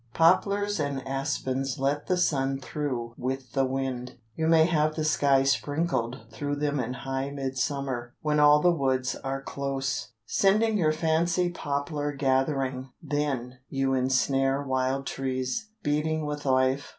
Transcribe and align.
Poplars 0.15 0.79
and 0.79 1.07
aspens 1.07 1.77
let 1.77 2.07
the 2.07 2.17
sun 2.17 2.59
through 2.59 3.13
with 3.19 3.51
the 3.51 3.65
wind. 3.65 4.15
You 4.35 4.47
may 4.47 4.65
have 4.65 4.95
the 4.95 5.03
sky 5.05 5.43
sprinkled 5.43 6.21
through 6.31 6.55
them 6.55 6.79
in 6.79 6.93
high 7.05 7.29
midsummer, 7.29 8.15
when 8.23 8.39
all 8.39 8.59
the 8.63 8.71
woods 8.71 9.15
are 9.17 9.43
close. 9.43 10.11
Sending 10.25 10.75
your 10.75 10.91
fancy 10.91 11.51
poplar 11.51 12.13
gathering, 12.13 12.89
then, 12.99 13.59
you 13.69 13.93
ensnare 13.93 14.63
wild 14.63 15.05
trees, 15.05 15.69
beating 15.83 16.25
with 16.25 16.47
life. 16.47 16.87